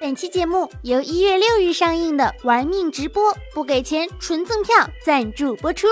[0.00, 4.74] 本期节目由一月六日上映的《玩命直播不给钱纯赠票》
[5.04, 5.86] 赞助播出。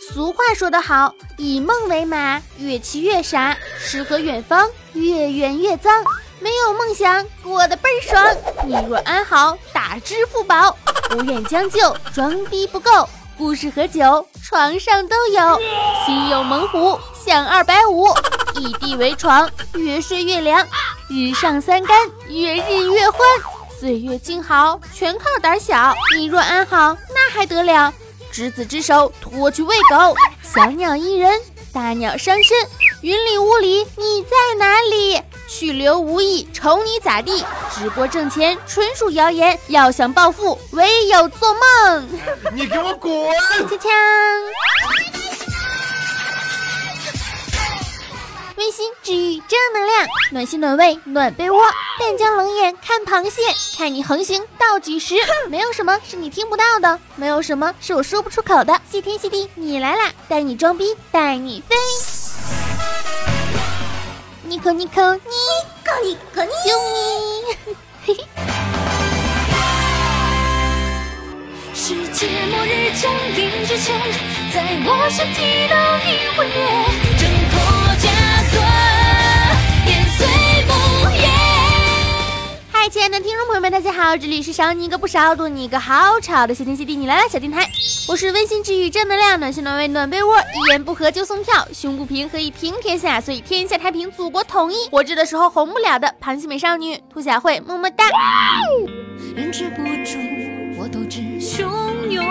[0.00, 6.04] 俗话说得好，以梦为马，越骑越傻；诗和远方，越远越脏。
[6.38, 8.36] 没有梦想，过得倍儿爽。
[8.66, 10.76] 你若安好，打支付宝，
[11.08, 13.08] 不愿将就，装逼不够。
[13.38, 15.60] 故事和酒，床上都有。
[16.04, 18.06] 心有猛虎，享二百五。
[18.56, 20.66] 异地为床，越睡越凉。
[21.08, 21.96] 日上三竿，
[22.28, 23.20] 越日越欢。
[23.78, 25.94] 岁月静好，全靠胆小。
[26.16, 27.92] 你若安好，那还得了？
[28.32, 30.14] 执子之手，拖去喂狗。
[30.42, 31.40] 小鸟依人，
[31.72, 32.56] 大鸟伤身。
[33.02, 35.20] 云里雾里，你在哪里？
[35.48, 37.44] 去留无意，瞅你咋地？
[37.72, 42.08] 直播挣钱纯属谣言，要想暴富，唯有做梦。
[42.52, 43.12] 你给我滚！
[43.68, 43.88] 锵锵。
[48.56, 51.60] 温馨治愈正能量，暖心暖胃暖被窝。
[52.00, 53.42] 但将冷眼看螃蟹，
[53.76, 55.14] 看你横行到几时？
[55.50, 58.80] 没有什么是你听不到的，没有什么是我说不出口的。
[58.90, 60.10] 谢天谢地，你来啦！
[60.26, 61.76] 带你装逼，带你飞。
[64.44, 65.20] 尼可尼可尼
[65.84, 67.76] 可尼可尼，救命！
[68.06, 68.24] 嘿嘿。
[71.74, 74.00] 世界末日降临之前，
[74.54, 75.76] 在我身体都
[76.08, 76.56] 已毁灭，
[77.18, 77.85] 挣脱。
[82.70, 87.68] 嗨，亲爱的听众朋友们，大家好，这里是少你一个不少，多你一个好吵的谢天谢地你来了小电台。
[88.08, 94.88] 我是温馨治愈正能量，暖心暖胃暖被窝，一言不合就送票，胸不平可以平天下，所以天下太平，祖国统一。
[94.90, 98.04] 活着的时候红不了的螃蟹美少女兔小慧，么么哒。
[99.34, 99.42] 不
[100.04, 100.18] 住，
[100.78, 101.64] 我斗志汹
[102.08, 102.24] 涌。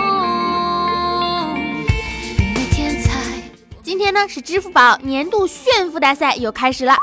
[2.71, 3.11] 天才，
[3.83, 6.95] 今天呢是支付宝年度炫富大赛又开始了，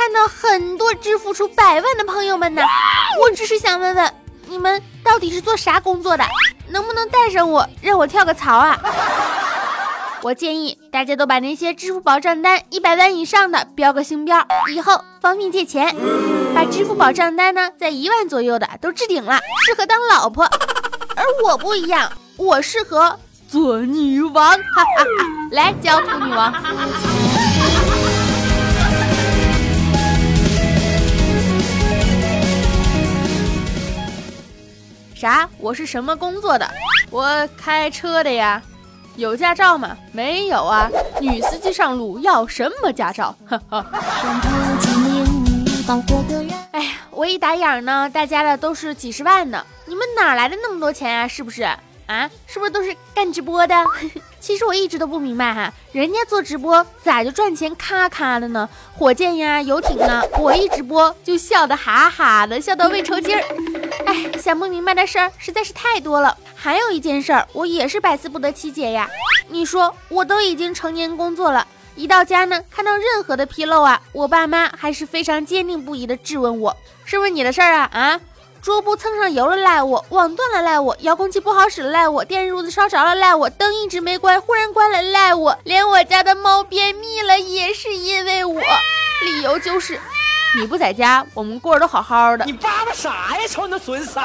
[0.00, 2.62] 看到很多支付出百万的朋友们呢，
[3.20, 4.14] 我只是想问问
[4.48, 6.24] 你们到底是做啥工作的？
[6.70, 8.80] 能不能带上我，让我跳个槽啊？
[10.24, 14.42] 我建议大家都把那些支付宝账单一百万以上的标个星标，
[14.72, 15.94] 以后方便借钱。
[16.54, 20.46] 把支付宝账单呢在一万左右的都置顶了，适合当老婆。
[21.14, 23.18] 而我不一样，我适合
[23.50, 25.06] 做女王，哈哈哈！
[25.52, 27.29] 来教土女王。
[35.20, 35.46] 啥？
[35.58, 36.66] 我是什么工作的？
[37.10, 38.62] 我开车的呀。
[39.16, 39.94] 有驾照吗？
[40.12, 40.88] 没有啊。
[41.20, 43.36] 女司机上路要什么驾照？
[43.46, 43.84] 哈哈。
[46.72, 49.62] 哎呀，我一打眼呢，大家的都是几十万呢。
[49.84, 51.28] 你们哪来的那么多钱啊？
[51.28, 51.64] 是不是？
[52.06, 53.74] 啊，是不是都是干直播的？
[54.40, 58.66] 其实我一直都不明白哈，人家做直播咋就赚钱咔咔的呢？
[58.96, 63.42] 火箭呀，游艇啊，我一直播就笑得哈哈的，笑到胃抽筋儿。
[64.06, 66.36] 哎，想不明白的事儿实在是太多了。
[66.54, 69.08] 还有一件事儿，我也是百思不得其解呀。
[69.48, 71.66] 你说我都已经成年工作了，
[71.96, 77.90] 一到家呢，看到任何的纰漏啊，我爸妈还是非常坚定不移的质问我， 是不是你的事儿啊？
[77.92, 78.20] 啊？
[78.62, 88.60] 桌布蹭上油了赖我，网断了赖我，遥控器不好使了赖我，电褥子烧着了赖我，灯一直没关，忽然关了赖我，连我家的猫便秘了也是因为我，
[89.24, 89.98] 理由就是
[90.58, 92.44] 你不在家，我们过得都好好的。
[92.44, 93.46] 你叭叭啥呀？
[93.48, 94.20] 瞅你那损色！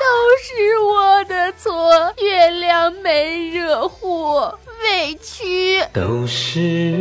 [0.00, 0.06] 都
[0.42, 5.84] 是我的错，月亮没惹祸，委屈。
[5.92, 6.96] 都是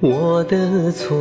[0.00, 1.16] 我的错，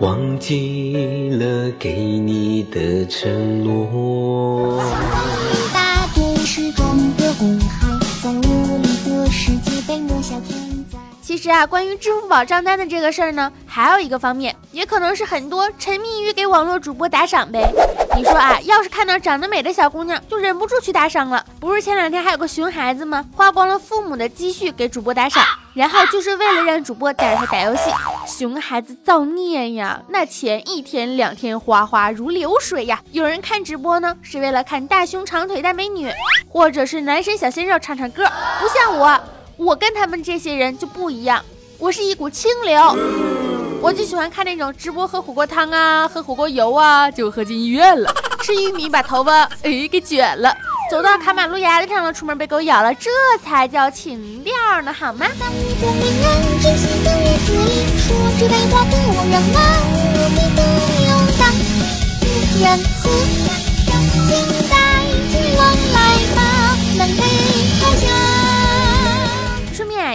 [0.00, 4.80] 忘记了给你的承诺。
[11.48, 17.72] 实啊，关于支付宝账单的这个事儿呢，还有一个方面，也可能是很多沉迷于给网络主播打赏呗。
[18.14, 21.42] 你说啊，要是看到长得美的小姑娘，就忍不住去打赏了。
[21.58, 23.24] 不是前两天还有个熊孩子吗？
[23.34, 25.42] 花光了父母的积蓄给主播打赏，
[25.72, 27.90] 然后就是为了让主播带着他打游戏。
[28.26, 33.00] 熊孩子造孽呀，那钱一天两天花花如流水呀。
[33.12, 36.12] 有人看直播呢，是为了看大胸长腿大美女，
[36.46, 38.24] 或者是男神小鲜肉唱唱歌，
[38.60, 39.18] 不像我。
[39.58, 41.44] 我跟他们这些人就不一样，
[41.78, 42.96] 我是一股清流，
[43.82, 50.56] 我就喜欢看那种直播喝火锅汤啊，喝火锅油啊，就喝进医院了， 吃玉米把头发哎给卷了，
[50.88, 53.10] 走到卡马路牙子上了，出门被狗咬了，这
[53.44, 55.26] 才叫情调呢，好吗？
[55.40, 55.50] 当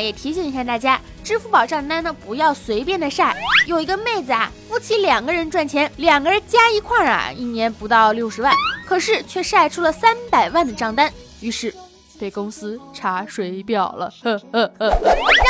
[0.03, 3.35] 也提醒一下大家，支付宝账单呢不要随便的晒。
[3.67, 8.53] 有一个妹子啊，夫妻两个人赚钱，两个人加一块儿啊，一年不到六十万，
[8.85, 11.73] 可是却晒出了三百万的账单，于是
[12.19, 14.13] 被公司查水表了。
[14.21, 14.89] 呵呵呵，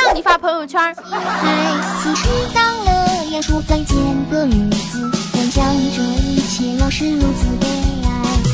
[0.04, 0.80] 让你发朋友圈。
[0.94, 3.96] 嗨，其实到了要说再见
[4.30, 5.64] 的日子，想想
[5.96, 7.66] 这一切又是如此悲
[8.04, 8.08] 哀，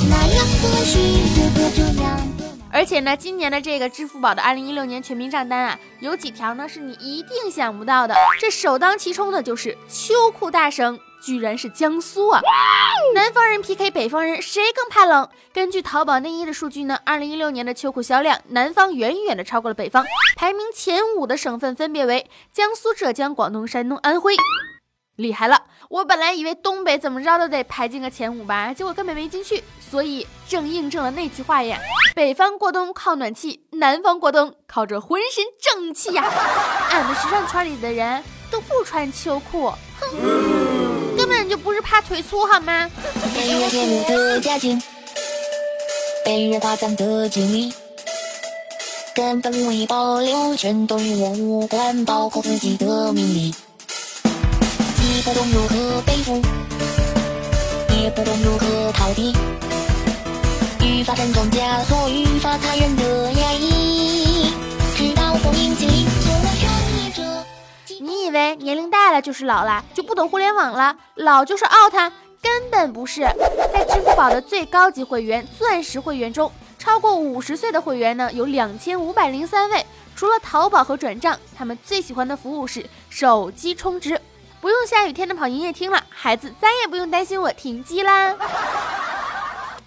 [0.08, 1.29] 那样的许这个这样的。
[2.72, 8.14] 而且呢，今年的这个支付宝的二零一六年全民账单啊，有几条呢是你一定想不到的。
[8.38, 12.40] 这首当其冲的就是秋裤大省，居然是江苏啊！
[13.14, 15.28] 南方人 PK 北方人，谁更怕冷？
[15.52, 20.04] 根据淘宝内衣的数据呢，二零一六年的秋裤销量，南方远远的超过了北方，
[20.36, 24.36] 排名前五的省份分别为江苏、浙江、广东、山东、安徽。
[25.16, 25.62] 厉害了！
[25.90, 31.78] 我本来以为东北怎么着都得排进个前五吧，结果根本没进去，所以正印证了那句话呀：
[32.14, 36.24] 北方过冬靠暖气，南方过冬靠着浑身正气呀！
[36.90, 39.70] 俺们时尚圈里的人都不穿秋裤，
[40.00, 42.90] 哼，根本就不是怕腿粗好吗？
[43.34, 44.82] 被人羡慕的家境，
[46.24, 47.70] 被人夸赞的经历，
[49.14, 53.54] 根本未保留，全都与我无关，包括自己的名利。
[55.22, 56.40] 不懂如何背负，
[58.02, 59.34] 也不懂如何逃避，
[60.82, 64.50] 愈发沉重枷锁，愈发残忍的压抑，
[64.96, 67.22] 直到风影尽里，做了权力者。
[68.00, 72.12] 你以为年龄大了就是老了，就不懂互联网了，老就是 out？
[72.42, 73.20] 根本不是。
[73.74, 79.84] 在支付宝的最高级会员钻石会员中，超过五十岁的会员呢有两千五百零三位。
[80.16, 84.18] 除了淘宝和转账，他们最喜欢的服务是手机充值。
[84.60, 88.36] 不用下雨天的跑营业厅了，孩子再也不用担心我停机啦。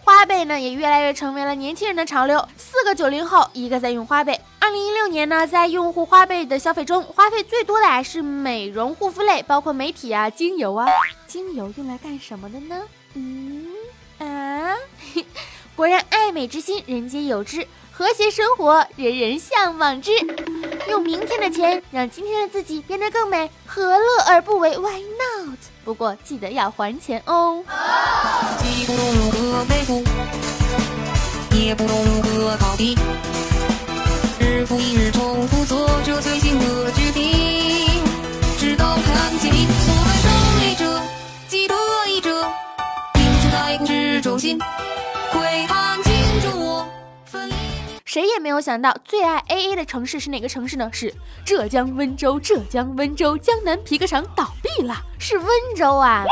[0.04, 2.46] 花呗呢，也越来越成为了年轻人的潮流。
[2.58, 4.42] 四个九零后，一个在用花呗。
[4.60, 10.88] 二零一六年呢，在用户花呗的消费中，花费最多的还是美容护肤类，包括美体啊、精油啊。
[11.28, 12.81] 精油用来干什么的呢？
[13.14, 13.68] 嗯
[14.20, 14.75] 啊，
[15.75, 17.66] 果然爱美之心，人皆有之。
[17.92, 20.12] 和谐生活，人人向往之。
[20.90, 25.58] 用明天的钱让今天的自己变得更美，何乐而不为？Why not？
[25.84, 27.64] 不过记得要还钱哦。
[28.60, 30.04] 既不懂如何背负，
[31.52, 32.98] 也不懂如何逃避，
[34.40, 38.04] 日复一日重复做着最新的决定，
[38.58, 39.62] 直到看见你
[48.54, 50.88] 有想到，最爱 AA 的城市是哪个城市呢？
[50.94, 51.12] 是
[51.44, 52.40] 浙江温州。
[52.40, 56.24] 浙江温州，江南皮革厂倒闭了，是温州啊！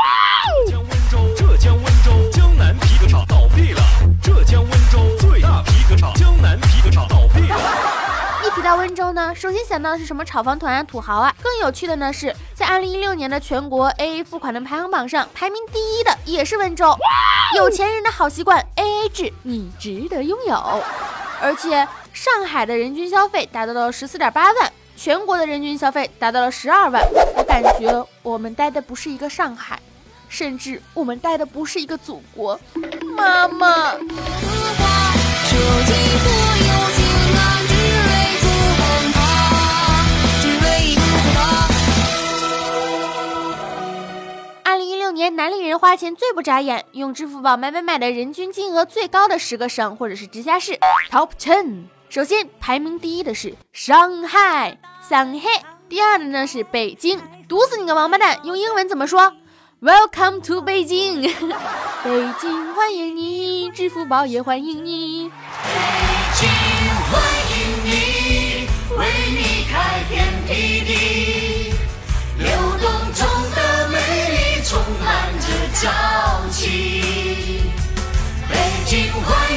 [0.66, 3.82] 浙江温州，浙江温州，江南皮革厂倒闭了。
[4.22, 7.56] 浙江温州最大皮革厂江南皮革厂倒闭了。
[8.46, 11.34] 一提到温州呢，首先想到的是什么炒房团啊、土豪啊。
[11.42, 16.96] 更有趣的呢是，在2016年的全国 AA 付款的排行榜上，排名第一的也是温州。
[17.56, 20.82] 有钱人的好习惯，AA 制，你值得拥有。
[21.40, 27.02] 而且上海的人均消费达到了十四点八万，全国的人均消费达到了十二万。
[27.36, 29.80] 我感觉我们待的不是一个上海，
[30.28, 32.60] 甚至我们待的不是一个祖国。
[33.16, 33.92] 妈妈。
[33.94, 36.26] 舍弃所
[36.58, 37.04] 有情
[37.34, 37.72] 感，只
[38.08, 38.10] 为
[38.40, 38.44] 触
[38.78, 38.80] 碰
[39.12, 39.18] 它，
[40.40, 41.00] 只为触
[41.34, 41.36] 碰它。
[44.64, 50.78] 二零一六年，南里人花钱最不眨眼，用支付宝买买买的人均金额最高的十个省或者是直辖市
[51.10, 51.84] Top Ten。
[52.12, 54.76] 首先排名第一的是上海，
[55.08, 55.48] 上海。
[55.88, 58.38] 第二的呢是北京，毒死你个王八蛋！
[58.44, 59.32] 用英文怎么说
[59.80, 61.30] ？Welcome to 北京，北
[62.38, 65.30] 京欢迎你，支付宝也欢迎你。
[65.30, 65.70] 北
[66.36, 66.50] 京
[67.08, 71.72] 欢迎你，为你开天辟地，
[72.36, 73.26] 流动中
[73.56, 73.96] 的美
[74.28, 77.62] 丽充满着朝气。
[78.50, 79.51] 北京欢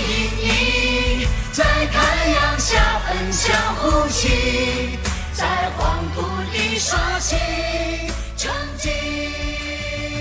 [6.78, 6.82] 第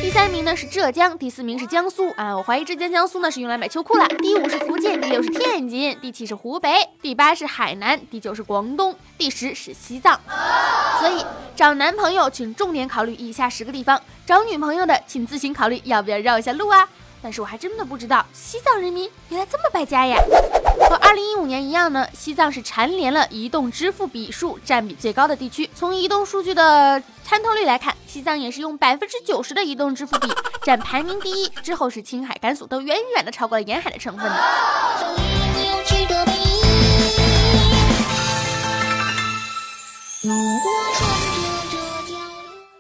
[0.09, 4.07] 三名呢是浙江，第四名是江苏啊，我怀疑浙江、江苏呢是用来买秋裤了。
[4.07, 6.71] 第五是福建，第六是天津，第七是湖北，
[7.03, 10.21] 第八是海南，第九是广东，第十是西藏。
[11.01, 16.89] 所以找男朋友请重点考虑以下十个地方，找女朋友的请自行考虑要不要绕一下路啊。
[17.25, 20.19] 但是我还真的不知道西藏人民原来这么败家呀！
[20.91, 25.71] 和二零一五年一样呢，西藏是蝉联了移动支付笔数占比最高的地区。
[25.75, 30.29] 从移动数据的参透率来看，西藏也是用百分之九十的移动支付笔
[30.63, 34.37] 占排名第一，之后是青海、甘肃，都远远的超过了沿海的成分的。
[34.99, 35.21] 所以
[35.57, 36.45] 你有值得美丽。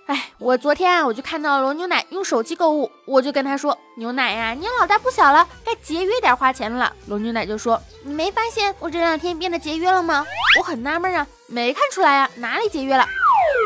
[0.07, 10.27] 哎，我昨天啊，我就看到罗牛奶用手机购物，我就跟他说：“牛奶呀，你老大不小了，该节约点花钱了。”罗牛奶就说：“你没发现我这两天变得节约了吗？”
[10.61, 13.07] 我很纳闷啊，没看出来啊，哪里节约了？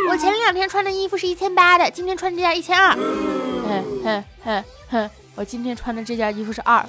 [0.09, 2.95] 我前两天穿的衣服是一千八的，今天穿这件一千二。
[2.95, 6.87] 哼哼哼哼，我今天穿的这件衣服是二。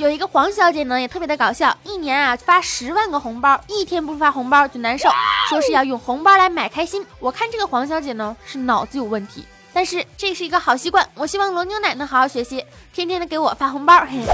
[0.00, 5.10] 有一个黄小姐呢，也特别的搞笑，一年啊发十万个红包，一天不发红包就难受，
[5.50, 7.04] 说是要用红包来买开心。
[7.18, 12.64] 我看这个黄小姐呢是脑子有问题，但是这是一个好习惯，我希望罗牛奶能好好学习，
[12.94, 14.00] 天天的给我发红包。
[14.06, 14.20] 嘿。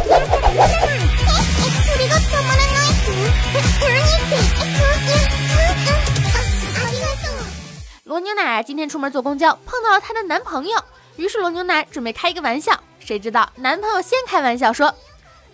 [8.05, 10.79] 罗牛奶今天出门坐公交，碰到了她的男朋友，
[11.17, 14.95] 于是罗牛奶准备开一个玩笑，谁知道男朋友先开玩笑说。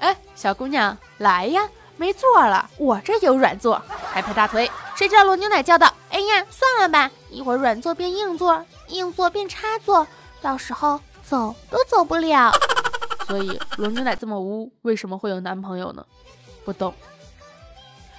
[0.02, 1.62] 哎，小姑娘，来呀，
[1.96, 3.80] 没座了，我这有软座，
[4.12, 4.68] 拍拍大腿。
[4.96, 10.04] 谁知道罗牛奶叫道：“哎呀，算了吧，一会儿软座变硬座，硬座变插座，
[10.40, 12.50] 到时候走都走不了。
[13.28, 16.04] ”所以罗牛奶这么污，为什么会有男朋友呢？
[16.64, 16.92] 不懂。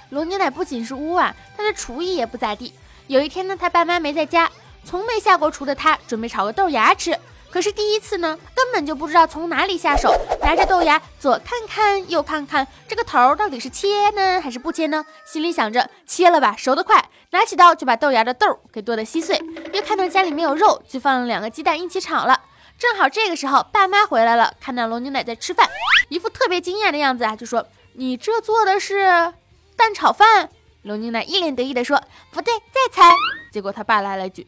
[0.08, 2.72] 罗牛奶不仅是污啊，他的厨艺也不咋地。
[3.08, 4.50] 有一天呢，他爸妈没在家，
[4.86, 7.14] 从没下过厨的他，准备炒个豆芽吃。
[7.54, 15.06] 可是第一次呢，根本就不知道从哪里下手，拿着豆芽左看看右看看，这个头到底是切呢还是不切呢？
[15.24, 19.40] 心里想着切了吧，熟得快，拿起刀就把豆芽的豆给剁得稀碎。
[19.72, 22.40] 又看到家里没有肉，就放了两个鸡蛋一起炒了。
[22.76, 25.70] 正好这个时候爸妈回来了，看到罗牛奶在吃饭，
[26.08, 29.32] 一副特别惊讶的样子啊，就说：“你这做的是
[29.76, 30.50] 蛋炒饭？”
[30.82, 32.02] 罗牛奶一脸得意的说
[32.34, 33.14] ：“不对，再猜。”
[33.52, 34.44] 结果他爸来了一句：“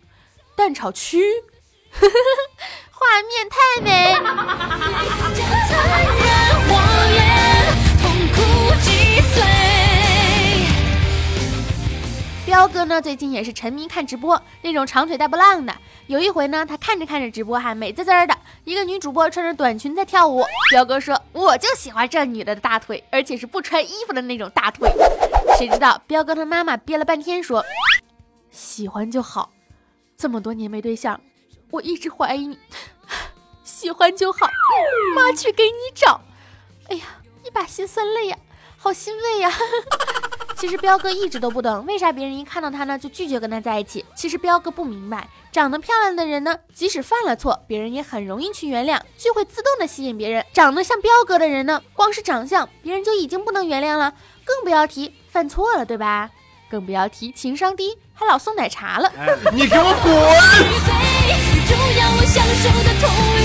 [0.56, 1.22] 蛋炒蛆。
[2.98, 4.16] ”画面太美。
[12.46, 15.76] 彪哥呢，最近也是沉迷看直播，那种长腿大波浪的。
[16.06, 18.34] 有一回呢，他看着看着直播，哈，美滋滋的，
[18.64, 20.42] 一个女主播穿着短裙在跳舞。
[20.70, 24.90] 彪哥说：“我就喜欢这女的的大腿，而且是不穿衣服的那种大腿。”
[25.58, 27.62] 谁知道彪哥他妈妈憋了半天说
[28.50, 29.50] ：“喜欢就好，
[30.16, 31.20] 这么多年没对象。”
[31.70, 32.58] 我一直怀疑你，
[33.64, 34.38] 喜欢就好，
[35.14, 36.20] 妈去给你找。
[36.88, 37.04] 哎呀，
[37.44, 38.38] 一把辛酸泪呀，
[38.78, 39.52] 好欣慰呀。
[40.56, 44.02] 其实彪哥一直都不懂，为啥别人一看到他呢就拒绝跟他在一起。
[44.14, 50.42] 其实彪哥不明白，长得漂亮的人呢，即使犯了错，别人也很容易去原谅，就会自动的吸引别人。
[50.54, 54.14] 长得像彪哥的人呢，光是长相，别人就已经不能原谅了，
[54.46, 56.30] 更不要提犯错了，对吧？
[56.70, 59.12] 更不要提情商低，还老送奶茶了。
[59.52, 61.55] 你给我滚！
[61.66, 63.35] 就要我享受的痛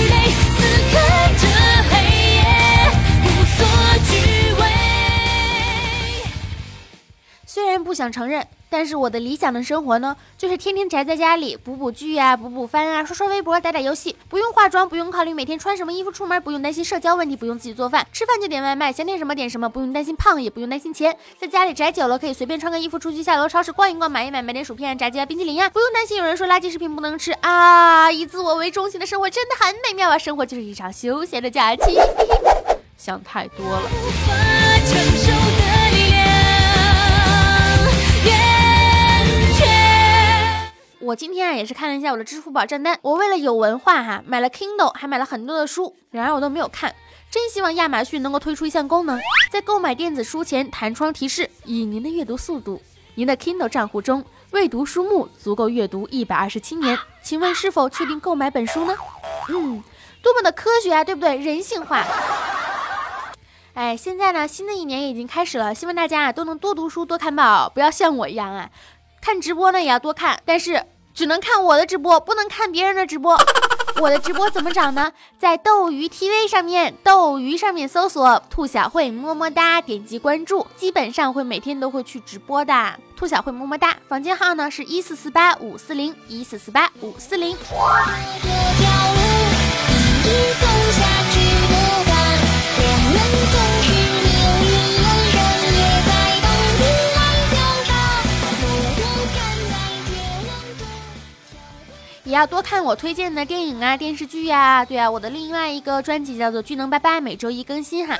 [7.92, 28.10] 不想承认，但是我的理想的生活呢，就是天天宅在家里，补补剧啊，补补番啊，刷刷微博，打打游戏，不用化妆，不用考虑每天穿什么衣服出门，不用担心社交问题，不用自己做饭，吃饭就点外卖，想点什么点什么，不用担心胖，也不用担心钱，在家里宅久了，可以随便穿个衣服出去下楼超市逛一逛，买一买，买点薯片、炸鸡啊、冰淇淋呀，不用担心有人说垃圾食品不能吃啊！
[28.10, 30.16] 以自我为中心的生活真的很美妙啊！
[30.16, 31.98] 生活就是一场休闲的假期，
[32.96, 33.82] 想太多了。
[33.82, 34.32] 无法
[34.86, 35.41] 承受
[41.02, 46.94] 我今天啊也是看了一下我的支付宝账单，我为了有文化哈，买了 Kindle，还买了很多的书，然而我都没有看。
[47.28, 49.18] 真希望亚马逊能够推出一项功能，
[49.50, 52.80] 在购买电子书前弹窗提示：以您的阅读速度，
[53.16, 58.94] 您的 Kindle 账户中未读书目足够阅读一百二十七年，请问是否确定购买本书呢？
[59.48, 59.82] 嗯，
[60.22, 61.34] 多么的科学啊，对不对？
[61.34, 62.06] 人性化。
[63.74, 68.70] 哎，现在呢，新的一年已经开始了，希望大家啊都能多读书，多看报，不要像我一样啊，
[69.22, 70.84] 看直播呢也要多看，但是。
[71.14, 73.38] 只能看我的直播，不能看别人的直播。
[74.00, 75.12] 我的直播怎么找呢？
[75.38, 82.94] 在斗鱼 TV 上面，斗鱼上面搜索“兔小慧么么哒”，点击关注，基本上会每天都会去直播的。
[83.14, 87.54] 兔小慧么么哒，房间号呢是一四四八五四零一四四八五四零。
[102.32, 104.82] 也要多看我推荐的电影啊、电视剧呀。
[104.82, 108.16] 对啊，我的另外一个专辑叫做《巨能拜拜》，每周一更新哈。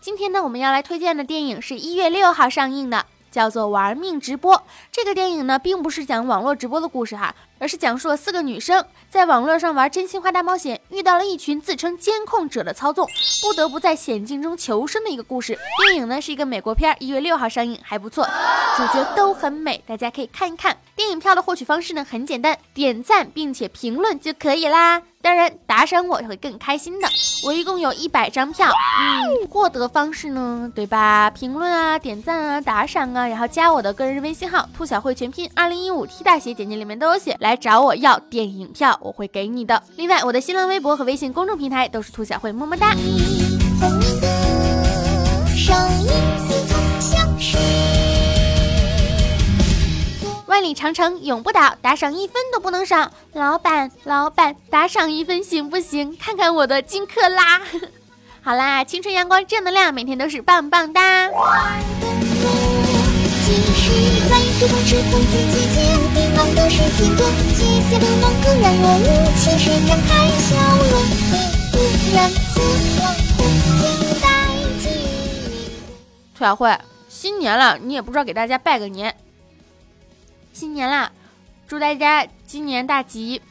[0.00, 4.56] 今天呢，我们要来推荐的电影是一月六号上映的，叫做《玩命直播》。
[4.90, 13.06] 这个电影呢，并不是讲网络直播的故事哈，而是讲述了四个女生在网络上玩真心话大冒险，遇到了一群自称监控者的操纵，
[13.40, 15.58] 不得不在险境中求生的一个故事。
[15.86, 18.24] 电影呢是一个美国片，一月六号上映，还不错，
[18.76, 20.76] 主角都很美，大家可以看一看。
[20.94, 25.02] 电影票的获取方式呢很简单，点赞并且评论就可以啦。
[25.26, 27.08] 当然打赏我会更开心的。
[27.42, 31.28] 我一共有一百张票，嗯，获得方式呢，对吧？
[31.30, 39.82] 评论啊，点赞啊，打赏啊，然后加我的个人微信号“兔小慧全拼二零一五 T 大写”，简介里面都有写，来找我要电影票，我会给你的。
[39.96, 42.94] 另外，我的新浪微博和微信公众平台都是兔小慧，么么哒。
[50.56, 53.12] 万里长城永不倒，打赏一分都不能少。
[53.34, 56.16] 老板，老板，打赏一分行不行？
[56.16, 57.60] 看看我的金克拉。
[58.40, 61.28] 好啦，青春阳光正能量，每天都是棒棒哒。
[76.34, 76.78] 兔小慧，
[77.10, 79.14] 新年了，你也不知道给大家拜个年。
[80.56, 81.12] 新年啦，
[81.68, 83.42] 祝大家今年大吉。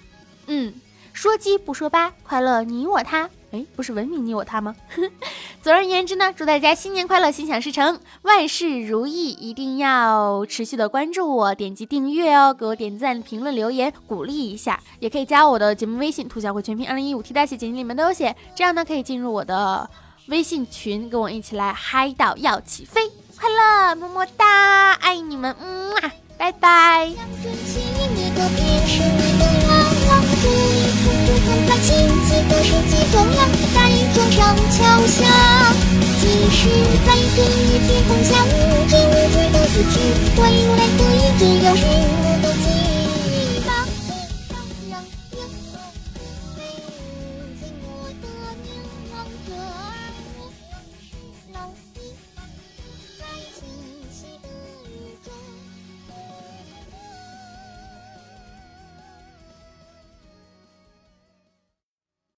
[0.48, 0.74] 嗯，
[1.14, 3.30] 说鸡不说八，快乐你我他。
[3.52, 4.76] 哎，不是文明你我他吗？
[5.62, 9.30] 总而言之呢，祝大家新年快乐，心想事成，万事如意。
[9.30, 14.80] 一定要持续的关注我，点击订阅哦，给我点赞、评论、留言，鼓励一下。
[15.00, 18.36] 也可以加我的节目微信“兔小慧全拼二零一五 T 大写”，简介里面都有写。
[18.56, 19.88] 这样呢，可以进入我的
[20.30, 23.12] 微信群，跟我一起来嗨到要起飞。
[23.38, 26.12] 快乐，么么哒，爱你们，嗯啊。
[26.38, 27.10] 拜拜。
[36.22, 36.70] 即使
[37.06, 39.94] 在黑夜天空下，无知无觉的死去，
[40.42, 40.44] 未
[40.76, 42.25] 来的一直有时。